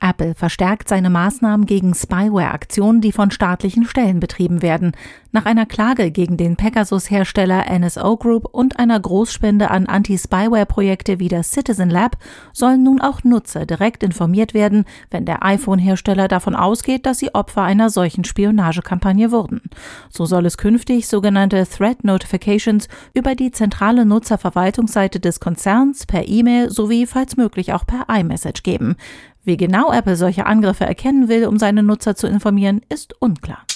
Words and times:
Apple 0.00 0.34
verstärkt 0.34 0.88
seine 0.88 1.10
Maßnahmen 1.10 1.66
gegen 1.66 1.94
Spyware-Aktionen, 1.94 3.00
die 3.00 3.12
von 3.12 3.30
staatlichen 3.30 3.84
Stellen 3.84 4.18
betrieben 4.18 4.62
werden. 4.62 4.92
Nach 5.32 5.44
einer 5.44 5.66
Klage 5.66 6.10
gegen 6.10 6.36
den 6.36 6.56
Pegasus-Hersteller 6.56 7.66
NSO 7.78 8.16
Group 8.16 8.48
und 8.50 8.78
einer 8.78 8.98
Großspende 8.98 9.70
an 9.70 9.86
Anti-Spyware-Projekte 9.86 11.20
wie 11.20 11.28
das 11.28 11.52
Citizen 11.52 11.90
Lab 11.90 12.16
sollen 12.52 12.82
nun 12.82 13.00
auch 13.00 13.22
Nutzer 13.22 13.66
direkt 13.66 14.02
informiert 14.02 14.54
werden, 14.54 14.86
wenn 15.10 15.26
der 15.26 15.44
iPhone-Hersteller 15.44 16.26
davon 16.26 16.56
ausgeht, 16.56 17.06
dass 17.06 17.18
sie 17.18 17.34
Opfer 17.34 17.62
einer 17.62 17.90
solchen 17.90 18.24
Spionagekampagne 18.24 19.30
wurden. 19.30 19.60
So 20.08 20.24
soll 20.24 20.46
es 20.46 20.58
künftig 20.58 21.06
sogenannte 21.06 21.64
Threat 21.68 22.02
Notifications 22.02 22.88
über 23.14 23.34
die 23.34 23.52
zentrale 23.52 24.04
Nutzerverwaltungsseite 24.04 25.20
des 25.20 25.38
Konzerns 25.38 26.06
per 26.06 26.26
E-Mail 26.26 26.70
sowie 26.70 27.06
falls 27.06 27.36
möglich 27.36 27.72
auch 27.72 27.86
per 27.86 28.06
iMessage 28.08 28.62
geben. 28.62 28.96
Wie 29.50 29.56
genau 29.56 29.90
Apple 29.90 30.14
solche 30.14 30.46
Angriffe 30.46 30.84
erkennen 30.84 31.28
will, 31.28 31.44
um 31.44 31.58
seine 31.58 31.82
Nutzer 31.82 32.14
zu 32.14 32.28
informieren, 32.28 32.82
ist 32.88 33.20
unklar. 33.20 33.66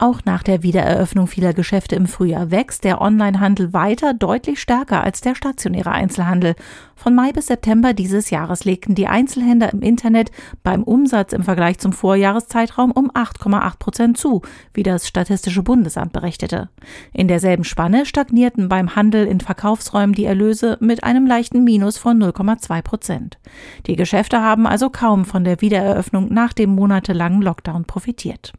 Auch 0.00 0.20
nach 0.24 0.44
der 0.44 0.62
Wiedereröffnung 0.62 1.26
vieler 1.26 1.52
Geschäfte 1.52 1.96
im 1.96 2.06
Frühjahr 2.06 2.52
wächst 2.52 2.84
der 2.84 3.00
Onlinehandel 3.00 3.72
weiter 3.72 4.14
deutlich 4.14 4.60
stärker 4.60 5.02
als 5.02 5.22
der 5.22 5.34
stationäre 5.34 5.90
Einzelhandel. 5.90 6.54
Von 6.94 7.16
Mai 7.16 7.32
bis 7.32 7.48
September 7.48 7.94
dieses 7.94 8.30
Jahres 8.30 8.64
legten 8.64 8.94
die 8.94 9.08
Einzelhändler 9.08 9.72
im 9.72 9.82
Internet 9.82 10.30
beim 10.62 10.84
Umsatz 10.84 11.32
im 11.32 11.42
Vergleich 11.42 11.78
zum 11.78 11.92
Vorjahreszeitraum 11.92 12.92
um 12.92 13.10
8,8 13.10 13.78
Prozent 13.80 14.18
zu, 14.18 14.42
wie 14.72 14.84
das 14.84 15.08
Statistische 15.08 15.64
Bundesamt 15.64 16.12
berichtete. 16.12 16.68
In 17.12 17.26
derselben 17.26 17.64
Spanne 17.64 18.06
stagnierten 18.06 18.68
beim 18.68 18.94
Handel 18.94 19.26
in 19.26 19.40
Verkaufsräumen 19.40 20.14
die 20.14 20.26
Erlöse 20.26 20.78
mit 20.78 21.02
einem 21.02 21.26
leichten 21.26 21.64
Minus 21.64 21.98
von 21.98 22.22
0,2 22.22 22.82
Prozent. 22.82 23.38
Die 23.88 23.96
Geschäfte 23.96 24.42
haben 24.42 24.68
also 24.68 24.90
kaum 24.90 25.24
von 25.24 25.42
der 25.42 25.60
Wiedereröffnung 25.60 26.32
nach 26.32 26.52
dem 26.52 26.70
monatelangen 26.70 27.42
Lockdown 27.42 27.84
profitiert. 27.84 28.52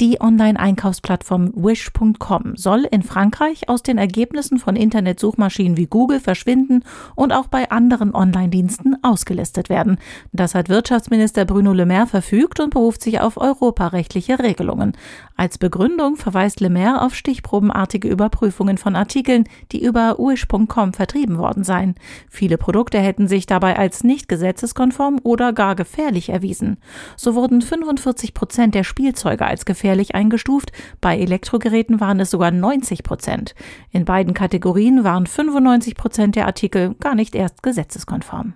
Die 0.00 0.18
Online-Einkaufsplattform 0.18 1.52
Wish.com 1.54 2.56
soll 2.56 2.86
in 2.90 3.02
Frankreich 3.02 3.68
aus 3.68 3.82
den 3.82 3.98
Ergebnissen 3.98 4.58
von 4.58 4.74
Internetsuchmaschinen 4.74 5.76
wie 5.76 5.88
Google 5.88 6.20
verschwinden 6.20 6.84
und 7.16 7.34
auch 7.34 7.48
bei 7.48 7.70
anderen 7.70 8.14
Online-Diensten 8.14 8.96
ausgelistet 9.02 9.68
werden. 9.68 9.98
Das 10.32 10.54
hat 10.54 10.70
Wirtschaftsminister 10.70 11.44
Bruno 11.44 11.74
Le 11.74 11.84
Maire 11.84 12.06
verfügt 12.06 12.60
und 12.60 12.70
beruft 12.70 13.02
sich 13.02 13.20
auf 13.20 13.36
europarechtliche 13.36 14.38
Regelungen. 14.38 14.92
Als 15.40 15.56
Begründung 15.56 16.16
verweist 16.16 16.60
Le 16.60 16.68
Maire 16.68 17.00
auf 17.00 17.14
stichprobenartige 17.14 18.08
Überprüfungen 18.08 18.76
von 18.76 18.94
Artikeln, 18.94 19.44
die 19.72 19.82
über 19.82 20.18
Wish.com 20.18 20.92
vertrieben 20.92 21.38
worden 21.38 21.64
seien. 21.64 21.94
Viele 22.28 22.58
Produkte 22.58 22.98
hätten 22.98 23.26
sich 23.26 23.46
dabei 23.46 23.78
als 23.78 24.04
nicht 24.04 24.28
gesetzeskonform 24.28 25.18
oder 25.22 25.54
gar 25.54 25.76
gefährlich 25.76 26.28
erwiesen. 26.28 26.76
So 27.16 27.34
wurden 27.34 27.62
45 27.62 28.34
Prozent 28.34 28.74
der 28.74 28.84
Spielzeuge 28.84 29.46
als 29.46 29.64
gefährlich 29.64 30.14
eingestuft. 30.14 30.72
Bei 31.00 31.18
Elektrogeräten 31.18 32.00
waren 32.00 32.20
es 32.20 32.30
sogar 32.30 32.50
90 32.50 33.02
Prozent. 33.02 33.54
In 33.92 34.04
beiden 34.04 34.34
Kategorien 34.34 35.04
waren 35.04 35.26
95 35.26 35.94
Prozent 35.94 36.36
der 36.36 36.44
Artikel 36.44 36.96
gar 37.00 37.14
nicht 37.14 37.34
erst 37.34 37.62
gesetzeskonform. 37.62 38.52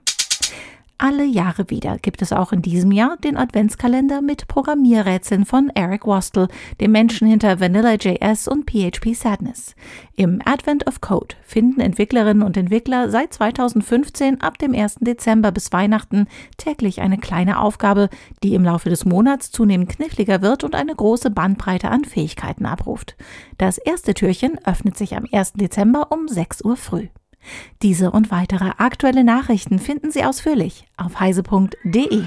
Alle 1.06 1.26
Jahre 1.26 1.68
wieder 1.68 1.98
gibt 1.98 2.22
es 2.22 2.32
auch 2.32 2.50
in 2.50 2.62
diesem 2.62 2.90
Jahr 2.90 3.18
den 3.18 3.36
Adventskalender 3.36 4.22
mit 4.22 4.48
Programmierrätseln 4.48 5.44
von 5.44 5.68
Eric 5.74 6.06
Wastel, 6.06 6.48
dem 6.80 6.92
Menschen 6.92 7.28
hinter 7.28 7.60
Vanilla.js 7.60 8.48
und 8.48 8.64
PHP 8.70 9.12
Sadness. 9.12 9.74
Im 10.16 10.40
Advent 10.46 10.86
of 10.86 11.02
Code 11.02 11.34
finden 11.42 11.82
Entwicklerinnen 11.82 12.42
und 12.42 12.56
Entwickler 12.56 13.10
seit 13.10 13.34
2015 13.34 14.40
ab 14.40 14.56
dem 14.56 14.74
1. 14.74 15.00
Dezember 15.00 15.52
bis 15.52 15.74
Weihnachten 15.74 16.26
täglich 16.56 17.02
eine 17.02 17.18
kleine 17.18 17.60
Aufgabe, 17.60 18.08
die 18.42 18.54
im 18.54 18.64
Laufe 18.64 18.88
des 18.88 19.04
Monats 19.04 19.50
zunehmend 19.50 19.90
kniffliger 19.90 20.40
wird 20.40 20.64
und 20.64 20.74
eine 20.74 20.94
große 20.94 21.28
Bandbreite 21.28 21.90
an 21.90 22.06
Fähigkeiten 22.06 22.64
abruft. 22.64 23.14
Das 23.58 23.76
erste 23.76 24.14
Türchen 24.14 24.58
öffnet 24.64 24.96
sich 24.96 25.14
am 25.14 25.26
1. 25.30 25.52
Dezember 25.52 26.10
um 26.12 26.28
6 26.28 26.64
Uhr 26.64 26.78
früh. 26.78 27.08
Diese 27.82 28.10
und 28.10 28.30
weitere 28.30 28.70
aktuelle 28.78 29.24
Nachrichten 29.24 29.78
finden 29.78 30.10
Sie 30.10 30.24
ausführlich 30.24 30.86
auf 30.96 31.20
heise.de. 31.20 32.24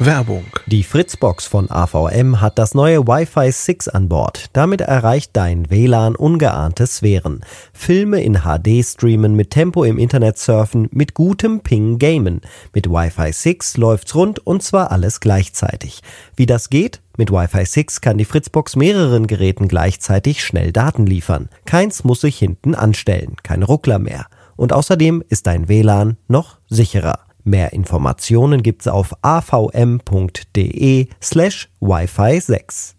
Werbung. 0.00 0.44
Die 0.66 0.84
Fritzbox 0.84 1.46
von 1.48 1.68
AVM 1.72 2.40
hat 2.40 2.56
das 2.56 2.72
neue 2.72 3.08
Wi-Fi 3.08 3.50
6 3.50 3.88
an 3.88 4.08
Bord. 4.08 4.44
Damit 4.52 4.80
erreicht 4.80 5.30
dein 5.32 5.68
WLAN 5.70 6.14
ungeahnte 6.14 6.86
Sphären. 6.86 7.40
Filme 7.72 8.22
in 8.22 8.42
HD 8.44 8.84
streamen, 8.84 9.34
mit 9.34 9.50
Tempo 9.50 9.82
im 9.82 9.98
Internet 9.98 10.38
surfen, 10.38 10.88
mit 10.92 11.14
gutem 11.14 11.62
Ping 11.62 11.98
gamen. 11.98 12.42
Mit 12.72 12.88
Wi-Fi 12.88 13.32
6 13.32 13.76
läuft's 13.76 14.14
rund 14.14 14.46
und 14.46 14.62
zwar 14.62 14.92
alles 14.92 15.18
gleichzeitig. 15.18 16.02
Wie 16.36 16.46
das 16.46 16.70
geht? 16.70 17.00
Mit 17.18 17.32
Wi-Fi 17.32 17.64
6 17.64 18.00
kann 18.00 18.16
die 18.16 18.24
Fritzbox 18.24 18.76
mehreren 18.76 19.26
Geräten 19.26 19.66
gleichzeitig 19.66 20.44
schnell 20.44 20.70
Daten 20.70 21.04
liefern. 21.04 21.48
Keins 21.64 22.04
muss 22.04 22.20
sich 22.20 22.38
hinten 22.38 22.76
anstellen, 22.76 23.34
kein 23.42 23.64
Ruckler 23.64 23.98
mehr. 23.98 24.26
Und 24.54 24.72
außerdem 24.72 25.24
ist 25.28 25.48
dein 25.48 25.68
WLAN 25.68 26.16
noch 26.28 26.58
sicherer. 26.68 27.18
Mehr 27.42 27.72
Informationen 27.72 28.62
gibt's 28.62 28.86
auf 28.86 29.14
avm.de 29.22 31.08
slash 31.20 31.68
Wi-Fi 31.80 32.38
6. 32.40 32.97